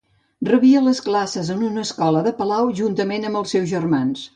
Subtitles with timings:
[0.47, 4.29] Rebia les classes en una escola de palau juntament amb els seus germans.